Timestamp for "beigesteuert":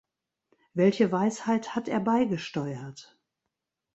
1.99-3.19